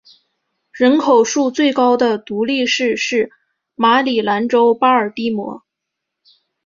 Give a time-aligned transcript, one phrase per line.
[0.71, 3.31] 人口数最高的独立市是
[3.75, 5.63] 马里兰州巴尔的摩。